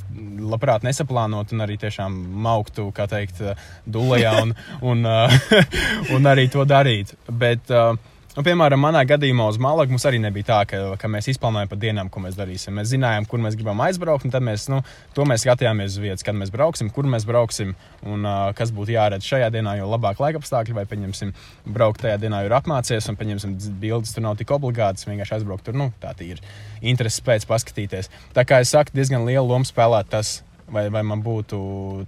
[0.40, 3.44] labprāt nesaplānotu un arī tiešām mauktu, kā teikt,
[3.84, 5.38] dulējā un, un, uh,
[6.16, 7.12] un arī to darīt.
[7.28, 7.92] Bet, uh,
[8.34, 11.76] Nu, piemēram, manā gadījumā uz Malagu mums arī nebija tā, ka, ka mēs izplānojam pa
[11.78, 12.74] dienām, ko mēs darīsim.
[12.74, 14.80] Mēs zinājām, kur mēs gribam aizbraukt, un tad mēs, nu,
[15.14, 18.96] to mēs skatījāmies uz vietas, kad mēs brauksim, kur mēs brauksim un uh, kas būtu
[18.96, 21.30] jāredz šajā dienā, jo labāk laika apstākļi, vai, pieņemsim,
[21.76, 23.52] braukt tajā dienā, ir apmācies, un, pieņemsim,
[23.84, 26.40] bildes tur nav tik obligātas, vienkārši aizbraukt tur, nu, tā ir
[26.82, 28.10] interesi pēc paskatīties.
[28.34, 31.60] Tā kā es saku, diezgan lielu lomu spēlēt tas, vai, vai man būtu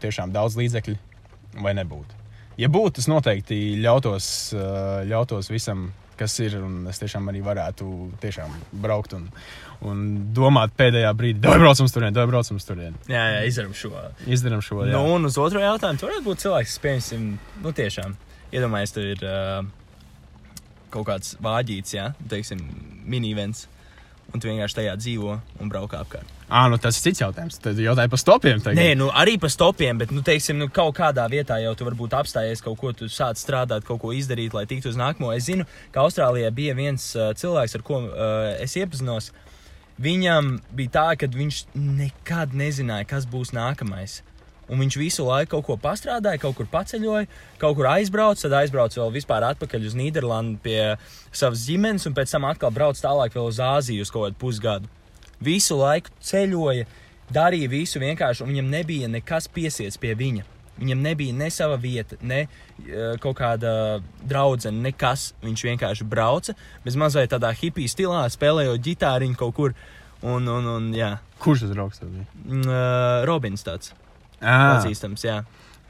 [0.03, 0.97] tiešām daudz līdzekļu
[1.63, 2.19] vai nebūtu.
[2.59, 4.27] Ja būtu, tas noteikti ļautos,
[5.07, 5.87] ļautos visam
[6.19, 6.59] kas ir.
[6.63, 7.87] Un es tiešām arī varētu
[8.23, 9.29] tiešām braukt un,
[9.87, 10.05] un
[10.37, 12.83] domāt pēdējā brīdī, vai braucam tur, vai braucam tur.
[13.11, 13.93] Jā, jā, izdarām šo.
[14.27, 14.83] Izdarām šo.
[14.85, 14.97] Jā.
[14.97, 17.31] Nu, un uz otro jautājumu, tur varētu būt cilvēks, kas, piemēram,
[17.65, 18.17] nu, tiešām
[18.57, 19.65] iedomājies, tur ir uh,
[20.95, 22.63] kaut kāds vāģīts, jā, teiksim,
[23.07, 23.67] minivens.
[24.35, 26.33] Un tu vienkārši tajā dzīvo un brauc apkārt.
[26.47, 27.59] À, nu tas ir cits jautājums.
[27.63, 28.61] Tad jautāja par stopiem.
[28.63, 28.79] Tagad.
[28.79, 32.15] Nē, nu arī pa stopiem, bet, nu, teiksim, nu, kaut kādā vietā jau tu varbūt
[32.19, 35.33] apstājies kaut ko, tu sāc strādāt, kaut ko izdarīt, lai tiktu uz nākamo.
[35.35, 39.33] Es zinu, ka Austrālijā bija viens uh, cilvēks, ar ko uh, es iepazinos.
[40.03, 44.21] Viņam bija tā, ka viņš nekad nezināja, kas būs nākamais.
[44.67, 47.29] Un viņš visu laiku kaut ko pastrādāja, kaut kur paceļoja,
[47.63, 50.81] kaut kur aizbrauca, tad aizbrauca vēl vispār atpakaļ uz Nīderlandi pie
[51.31, 54.91] savas ģimenes, un pēc tam atkal brauca tālāk vēl uz Āziju uz kaut kādu pusgadu.
[55.47, 56.89] Visu laiku ceļoja,
[57.31, 60.47] darīja visu vienkārši, un viņam nebija nekas piesiets pie viņa.
[60.77, 63.71] Viņam nebija ne sava vieta, ne eh, kaut kāda
[64.29, 65.31] draudzene, nekas.
[65.45, 69.77] Viņš vienkārši brauca, bez mazliet tādā hipiju stilā, spēlējot ģitāriņu kaut kur.
[70.27, 72.27] Un, un, un jā, Kurš tas draugs tev bija?
[72.57, 73.93] Eh, Robins tāds
[74.41, 75.37] Ah, pazīstams, jā.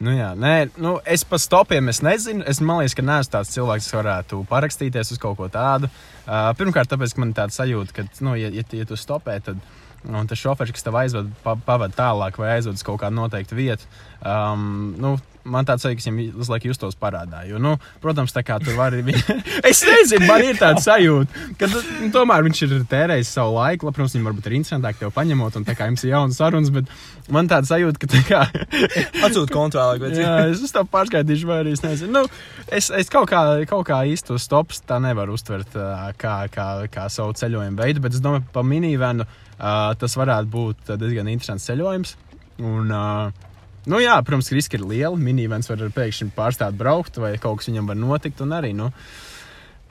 [0.04, 2.44] nu jā, nē, nu, es par stopiem es nezinu.
[2.46, 5.90] Es domāju, ka neesmu tāds cilvēks, kas varētu parakstīties uz kaut ko tādu.
[6.26, 9.40] Uh, pirmkārt, tāpēc, ka man ir tāds sajūta, ka, nu, ja, ja, ja tu stopē,
[9.46, 9.62] tad
[10.06, 13.58] un tas šoferis, kas tev aizved, pa, pavada tālāk vai aizved uz kaut kādu noteiktu
[13.58, 13.88] vietu,
[14.22, 17.42] um, nu, man tāds sajūta, ka viņam visu laiku justos parādā.
[17.48, 19.14] Jo, nu, protams, tā kā tur var arī.
[19.70, 21.82] es nezinu, man ir tāds sajūta, ka nu,
[22.14, 23.90] tomēr viņš ir tērējis savu laiku.
[23.90, 26.90] Protams, viņam varbūt ir interesantāk tev paņemot, un tā kā jums ir jaunas sarunas, bet
[27.32, 28.42] man tāds sajūta, ka tā kā.
[29.26, 32.12] Atsūta kontu vēlāk, bet Jā, es uz to pārskaitīšu, vai arī es nezinu.
[32.20, 32.24] Nu,
[32.66, 35.74] es, es kaut kā, kaut kā īsti to stops tā nevaru uztvert
[36.20, 40.94] kā, kā, kā savu ceļojumu veidu, bet es domāju, pa minivenu uh, tas varētu būt
[41.00, 42.16] diezgan interesants ceļojums.
[42.64, 43.46] Un, uh,
[43.90, 45.22] nu, jā, protams, riski ir lieli.
[45.22, 48.42] Minivens var pēkšņi pārstāt braukt, vai kaut kas viņam var notikt.
[48.56, 48.90] Arī, nu,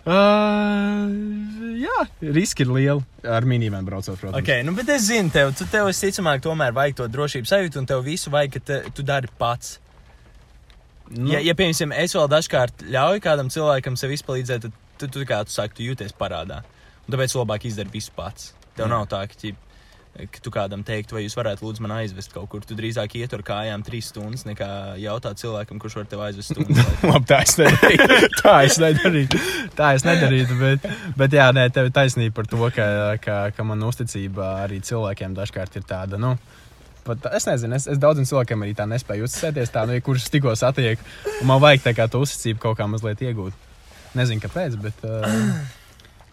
[0.06, 1.08] uh,
[1.80, 1.98] jā,
[2.36, 4.42] riski ir lieli ar minivenu braucot, protams.
[4.42, 7.90] Okay, nu, bet es zinu, tev, tu tev visticamāk tomēr vajag to drošības sajūtu, un
[7.90, 9.80] tev visu vajag, ka te, tu dari pats.
[11.10, 15.26] Nu, Ja, ja piemēram, es vēl dažkārt ļauju kādam cilvēkam sev izpalīdzēt, tad tu, tu,
[15.28, 16.64] kā tu saki, tu jūties parādā.
[17.06, 18.54] Un tāpēc labāk izdarīt visu pats.
[18.76, 18.92] Tev Jā.
[18.92, 19.60] nav tā, ka, ķip,
[20.16, 22.64] ka tu kādam teiktu, vai jūs varētu lūdzu man aizvest kaut kur.
[22.64, 24.68] Tu drīzāk iet ar kājām trīs stundas, nekā
[25.02, 26.56] jautāt cilvēkam, kurš var tev aizvest.
[27.12, 28.20] Labi, tā es nedarītu.
[28.46, 29.42] Tā es nedarītu.
[29.76, 30.60] Tā es nedarītu.
[30.62, 32.88] Bet, bet jā, nē, tev ir taisnība par to, ka,
[33.22, 36.22] ka, ka man uzticība arī cilvēkiem dažkārt ir tāda.
[36.22, 36.36] Nu,
[37.06, 39.70] Pat, es nezinu, es, es daudziem cilvēkiem arī tā nespēju uzticēties.
[39.70, 41.02] Tā, nu, ja kurš tikko satiek,
[41.38, 43.54] un man vajag tā kā to uzticību kaut kā mazliet iegūt.
[44.18, 45.60] Nezinu, kāpēc, bet uh,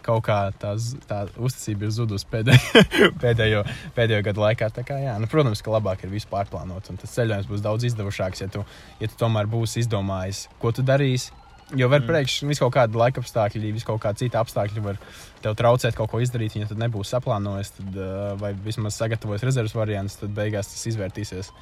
[0.03, 0.73] kaut kā tā,
[1.09, 2.83] tā uzticība ir zudusi pēdējo,
[3.23, 3.63] pēdējo,
[3.97, 4.71] pēdējo gadu laikā.
[4.73, 7.87] Tā Kā, jā, nu, protams, ka labāk ir visu pārplānot, un tas ceļojums būs daudz
[7.87, 8.65] izdevušāks, ja tu,
[8.99, 11.31] ja tu tomēr būsi izdomājis, ko tu darīsi.
[11.79, 14.99] Jo var priekš vis kaut kāda laika apstākļi, vis kaut kāda cita apstākļa var
[15.41, 16.57] tev traucēt kaut ko izdarīt.
[16.59, 17.97] Ja tad nebūs saplānojis, tad,
[18.41, 21.53] vai vismaz sagatavojis rezerves variants, tad beigās tas izvērtīsies.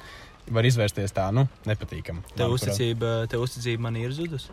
[0.52, 2.26] Var izvērsties tā, nu, nepatīkami.
[2.34, 4.50] Tev uzticība, tev uzticība man ir zudusi.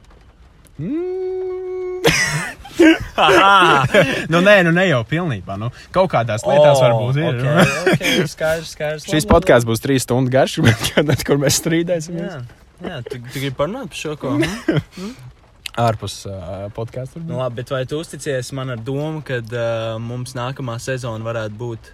[0.77, 2.05] Mm.
[4.33, 5.57] nu, nē, nu ne jau pilnībā.
[5.59, 7.41] Nu, kaut kādās lietās oh, varbūt ir.
[7.41, 9.07] Okay, okay, skaidrs, skaidrs.
[9.09, 10.59] Šis podkāsts būs trīs stundu garš,
[11.09, 12.37] bet kur mēs strīdēsimies.
[12.37, 14.35] Jā, jā tu, tu gribi parunāt par šo ko?
[15.79, 17.21] Ārpus uh, podkāstu.
[17.23, 21.59] Nu, labi, bet vai tu uzticies man ar domu, ka uh, mums nākamā sezona varētu
[21.59, 21.91] būt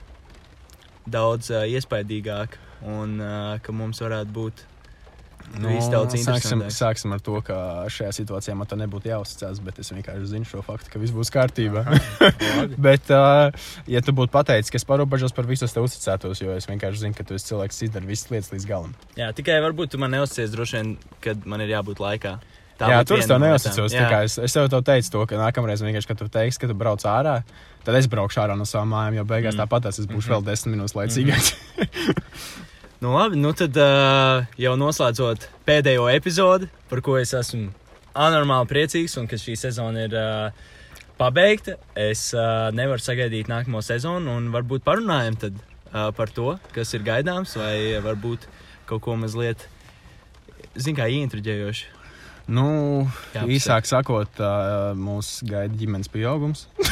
[1.11, 4.65] daudz uh, iespaidīgāka un uh, ka mums varētu būt
[5.61, 5.71] Nu,
[6.19, 7.57] sāksim, sāksim ar to, ka
[7.91, 11.31] šajā situācijā man te nebūtu jāuzticas, bet es vienkārši zinu šo faktu, ka viss būs
[11.33, 11.85] kārtībā.
[12.87, 13.53] bet, uh,
[13.91, 17.17] ja tu būtu pateicis, ka es parobežos par visu, tev uzticētos, jo es vienkārši zinu,
[17.17, 18.91] ka tu esi cilvēks, kas izdara visas lietas līdz galam.
[19.19, 22.35] Jā, tikai varbūt tu man neuzticies droši vien, kad man ir jābūt laikā.
[22.75, 23.93] Tā Jā, tur es tev neuzticos.
[23.95, 27.05] tā Es, es tev teicu, to, ka nākamreiz, vienkārši, kad tu teiksi, ka tu brauc
[27.07, 27.37] ārā,
[27.87, 29.61] tad es braukšu ārā no savām mājām, jo beigās Mm.
[29.61, 29.63] mm.
[29.63, 31.55] tāpat es būšu vēl desmit minūtes laicīgāks.
[33.01, 37.67] Nu, labi, nu tad uh, jau noslēdzot pēdējo epizodi, par ko es esmu
[38.15, 40.63] anormāli priecīgs un ka šī sezona ir uh,
[41.19, 41.75] pabeigta.
[41.91, 45.59] Es uh, nevaru sagaidīt nākamo sezonu un varbūt parunājam tad,
[45.91, 48.47] uh, par to, kas ir gaidāms, vai varbūt
[48.87, 49.67] kaut ko mazliet,
[50.79, 51.91] zin kā, ieintriģējoši.
[52.55, 52.67] nu,
[53.35, 56.69] Jā, īsāk sakot, uh, mūs gaida ģimenes pieaugums.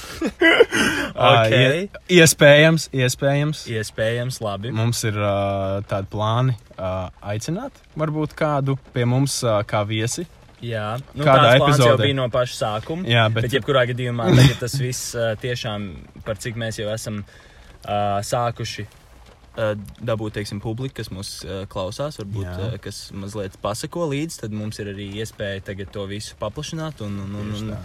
[1.20, 1.52] Ok.
[1.52, 3.62] Ie- iespējams, iespējams.
[3.70, 4.70] Iespējams, labi.
[4.74, 10.26] Mums ir uh, tādi plāni uh, aicināt varbūt kādu pie mums uh, kā viesi.
[10.60, 12.04] Jā, nu, Kādā tāds plāns jau epizodē?
[12.04, 13.08] bija no paša sākuma.
[13.08, 14.28] Jā, Bet, bet, jebkurā gadījumā
[14.60, 15.86] tas viss uh, tiešām
[16.26, 19.72] par cik mēs jau esam uh, sākuši uh,
[20.04, 22.56] dabūt, teiksim, publiku, kas mūs uh, klausās, varbūt Jā.
[22.74, 27.00] uh, kas mazliet pasako līdzi, tad mums ir arī iespēja to visu paplašināt.
[27.08, 27.80] Un, un, un, un, tā.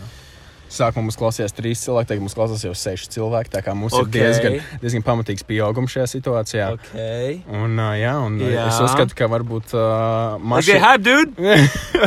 [0.66, 3.52] Sākumā mums klausījās trīs cilvēki, tagad mums klausās jau seši cilvēki.
[3.54, 4.08] Tā kā mums Ok.
[4.08, 4.18] okay.
[4.20, 6.66] ir diezgan, diezgan pamatīgs pieaugums šajā situācijā.
[6.74, 7.36] okay.
[7.48, 8.66] Un, uh, jā, un jā.
[8.68, 10.82] Es uzskatu, ka varbūt uh, Okay, mašīna.
[10.82, 11.60] hype, dude!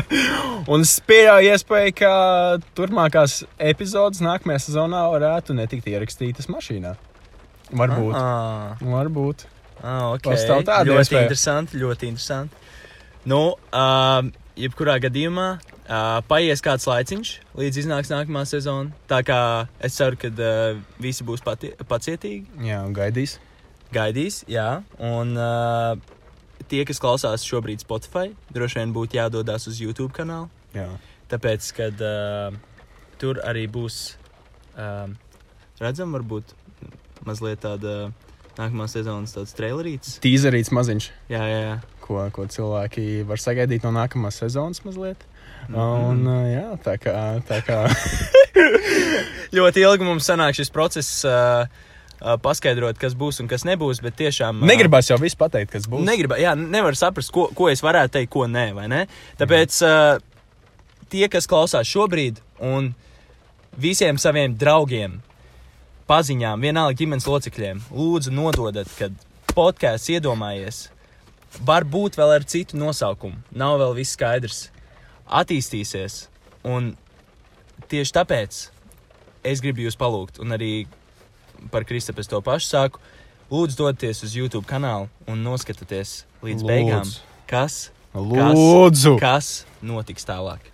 [0.75, 2.13] un es pieļauju iespēju, ka
[2.77, 3.39] turpmākās
[3.71, 6.97] epizodes nākamajā sezonā varētu netikt ierakstītas mašīnā.
[7.79, 8.15] Varbūt.
[8.17, 9.47] Ah, Varbūt.
[9.85, 10.33] ah, okay.
[10.35, 11.25] Pastāv tāda ļoti iespēja.
[11.29, 12.55] interesanti, ļoti interesanti.
[13.29, 14.23] Nu, uh,
[14.59, 15.49] jebkurā gadījumā
[15.89, 18.93] uh, paies kāds laiciņš, līdz iznāks nākamā sezona.
[19.11, 19.41] Tā kā
[19.85, 23.39] es ceru, ka uh, visi būs pati pacietīgi, Jā, un gaidīs.
[23.93, 24.83] gaidīs, jā.
[25.01, 25.97] Un uh,
[26.69, 30.49] tie, kas klausās šobrīd Spotify, droši vien būtu jādodas uz YouTube kanālu.
[30.77, 30.89] Jā.
[31.33, 32.55] Tāpēc, kad uh,
[33.21, 34.17] tur arī būs
[34.79, 35.09] uh,
[35.81, 36.55] redzama, varbūt
[37.29, 38.11] mazliet tāda
[38.59, 40.17] nākamā sezonas tāds trailerīts.
[40.25, 41.75] Tīzerīts maziņš, Jā, jā, jā.
[42.03, 45.23] ko, ko cilvēki var sagaidīt no nākamās sezonas mazliet.
[45.69, 46.07] Mhm.
[46.09, 47.83] Un, uh, jā, tā kā, tā kā
[49.57, 51.21] Ļoti ilgi mums sanāk šis process.
[51.29, 51.69] Uh,
[52.43, 54.65] Paskaidrot, kas būs un kas nebūs, bet tiešām.
[54.65, 56.03] ā, negribās jau viss pateikt, kas būs.
[56.03, 59.05] Negribu, jā, nevar saprast, ko, ko es varētu teikt, ko nē, vai ne?
[59.39, 60.19] Tāpēc uh,
[61.13, 62.91] tie, kas klausās šobrīd, un
[63.79, 65.21] visiem saviem draugiem,
[66.11, 69.15] paziņām, vienalga ģimenes locekļiem, lūdzu, nododat, kad
[69.55, 70.89] podkāsts iedomājies.
[71.65, 73.39] Varbūt vēl ar citu nosaukumu.
[73.57, 74.59] Nav vēl viss skaidrs.
[75.29, 76.27] Attīstīsies.
[76.69, 76.95] Un
[77.89, 78.59] tieši tāpēc
[79.49, 80.87] es gribu jūs palūgt, un arī
[81.73, 83.01] par Kristapes to pašu saku.
[83.49, 86.69] Lūdzu, doties uz YouTube kanālu un noskatieties līdz Lūdzu.
[86.69, 87.13] beigām,
[87.49, 87.79] kas,
[88.15, 90.69] Lūdzu, kas notiks tālāk.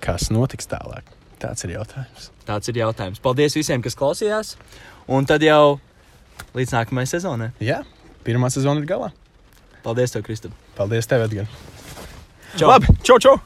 [0.00, 1.04] kas notiks tālāk?
[1.42, 2.30] Tāds ir jautājums.
[2.46, 3.20] Tāds ir jautājums.
[3.20, 4.54] Paldies visiem, kas klausījās.
[5.10, 5.80] Un tad jau
[6.54, 7.50] līdz nākamajai sezonai.
[7.60, 7.82] Jā,
[8.24, 9.10] pirmā sezona ir galā.
[9.82, 10.52] Paldies, tev, Kristap.
[10.78, 11.50] Paldies, tev, Edgars.
[12.62, 13.40] Labi, čau, čau!